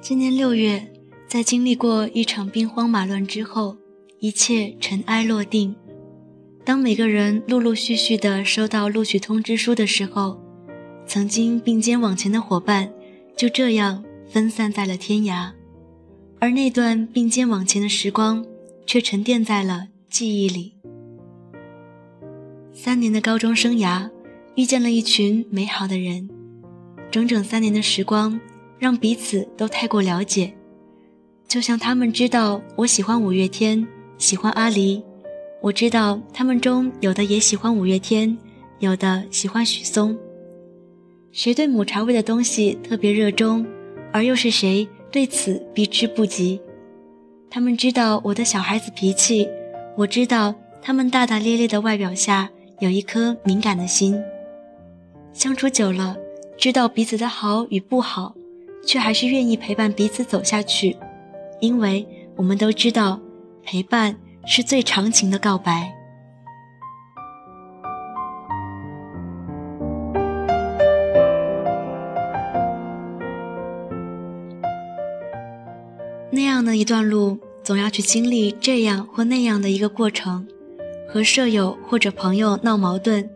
[0.00, 0.92] 今年六月，
[1.26, 3.74] 在经历过一场兵荒马乱之后，
[4.18, 5.74] 一切尘埃落定。
[6.62, 10.43] 当每个人陆陆续续的收到录取通知书的时候，
[11.06, 12.92] 曾经并肩往前的伙伴
[13.36, 15.50] 就这样分散在了天涯，
[16.38, 18.44] 而那段并肩往前的时光
[18.86, 20.74] 却沉淀在了记忆里。
[22.72, 24.10] 三年的高中生涯，
[24.54, 26.28] 遇见了一群美好的人，
[27.10, 28.40] 整整三年的时光。
[28.76, 30.52] 让彼此都太过了解，
[31.48, 33.86] 就像他们知道我喜欢五月天，
[34.18, 35.02] 喜欢阿离，
[35.62, 38.36] 我知道他们中有的也喜欢五月天，
[38.80, 40.14] 有的喜欢许嵩。
[41.34, 43.66] 谁对抹茶味的东西特别热衷，
[44.12, 46.60] 而又是谁对此避之不及？
[47.50, 49.48] 他们知道我的小孩子脾气，
[49.96, 54.16] 我知道他们大大咧咧的外表下有一颗敏感的心。
[55.32, 56.16] 相处久了，
[56.56, 58.32] 知道彼此的好与不好。
[58.86, 60.94] 却还是愿意陪伴彼此走下去，
[61.58, 63.18] 因为我们都知道，
[63.62, 65.93] 陪伴是最长情的告白。
[76.64, 80.48] 样的一段路，总要去经历这样或那样的一个过程，
[81.06, 83.28] 和舍友或者朋友闹矛盾，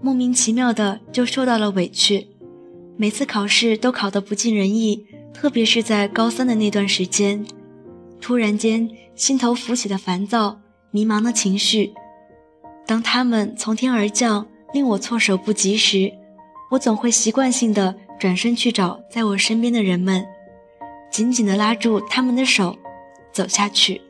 [0.00, 2.26] 莫名其妙的就受到了委屈。
[2.96, 7.46] 每次考试都考得不尽人意，特别是在高三的那段时间，
[8.20, 10.60] 突然间心头浮起的烦躁、
[10.90, 11.92] 迷茫的情绪，
[12.84, 14.44] 当他们从天而降，
[14.74, 16.12] 令我措手不及时，
[16.72, 20.26] 我总会习惯性的转身去找在我身边的人们，
[21.12, 22.76] 紧紧的拉住他们的手，
[23.32, 24.00] 走下去。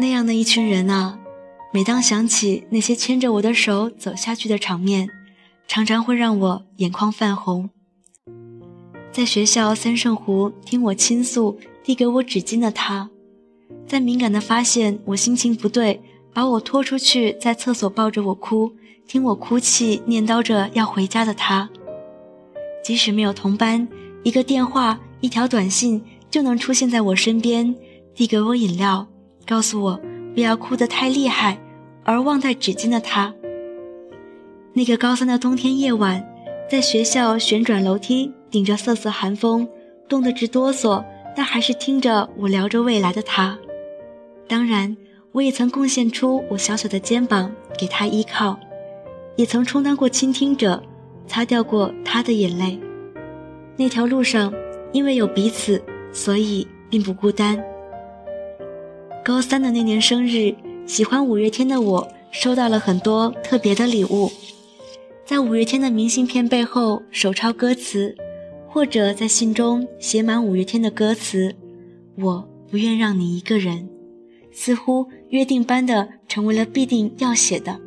[0.00, 1.20] 那样的一群人啊，
[1.72, 5.10] 每当想起那些牵着我的手走下去的场面。
[5.66, 7.70] 常常会让我眼眶泛红。
[9.10, 13.08] 在学校三圣湖听我倾诉，递给我纸巾的他，
[13.86, 16.02] 在敏感的发现我心情不对，
[16.34, 18.72] 把我拖出去，在厕所抱着我哭，
[19.06, 21.70] 听我哭泣，念叨着要回家的他，
[22.84, 23.88] 即使没有同班，
[24.22, 27.74] 一个电话，一条短信就能出现在我身边，
[28.14, 29.08] 递给我饮料，
[29.46, 29.98] 告诉我
[30.34, 31.58] 不要哭得太厉害，
[32.04, 33.32] 而忘带纸巾的他。
[34.74, 36.22] 那个高三的冬天夜晚，
[36.70, 39.66] 在学校旋转楼梯，顶着瑟瑟寒风，
[40.10, 41.02] 冻得直哆嗦，
[41.34, 43.58] 但还是听着我聊着未来的他。
[44.46, 44.94] 当然，
[45.32, 48.60] 我也曾贡献出我小小的肩膀给他依靠，
[49.36, 50.82] 也曾充当过倾听者，
[51.26, 52.78] 擦掉过他的眼泪。
[53.74, 54.52] 那条路上，
[54.94, 55.82] 因为有彼此，
[56.12, 57.62] 所以并不孤单。
[59.24, 60.54] 高三的那年生日，
[60.86, 64.30] 喜欢五月天的我收到了很多特别的礼物。
[65.26, 68.14] 在五月天的明信片背后手抄歌词，
[68.68, 71.56] 或者在信中写满五月天的歌词，
[72.16, 73.88] 我不愿让你一个人，
[74.52, 77.80] 似乎约定般的成为了必定要写的。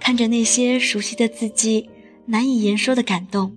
[0.00, 1.90] 看着那些熟悉的字迹，
[2.24, 3.54] 难以言说的感动。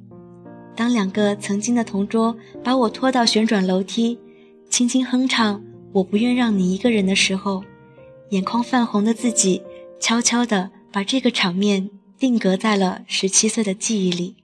[0.75, 4.17] 当两个曾经的同桌把我拖到旋转楼梯，
[4.69, 5.61] 轻轻哼唱
[5.93, 7.63] “我不愿让你一个人”的时候，
[8.29, 9.61] 眼眶泛红的自己，
[9.99, 11.89] 悄悄地把这个场面。
[12.21, 14.35] 定格在了十七岁的记忆里。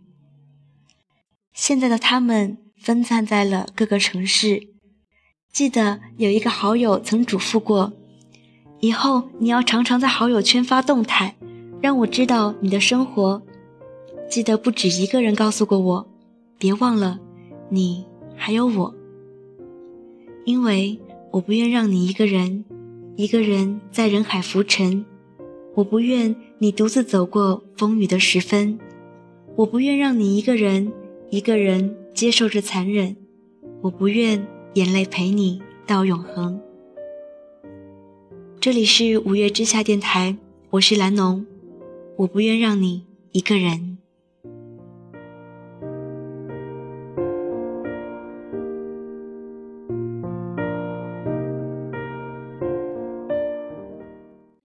[1.54, 4.70] 现在的他们分散在了各个城市。
[5.54, 7.94] 记得有一个好友曾嘱咐过：
[8.80, 11.36] 以后你要常常在好友圈发动态，
[11.80, 13.44] 让我知道你的生活。
[14.28, 16.08] 记得不止一个人告诉过我，
[16.60, 17.20] 别忘了，
[17.70, 18.04] 你
[18.36, 18.96] 还有我。
[20.44, 21.00] 因为
[21.32, 22.66] 我不愿让你一个人，
[23.16, 25.06] 一个人在人海浮沉。
[25.76, 28.80] 我不愿你独自走过风雨的时分，
[29.56, 30.92] 我不愿让你一个人
[31.30, 33.16] 一个人接受着残忍，
[33.82, 36.60] 我不愿眼泪陪你到永恒。
[38.60, 40.36] 这里是五月之下电台，
[40.72, 41.46] 我是蓝农，
[42.16, 43.97] 我不愿让你一个人。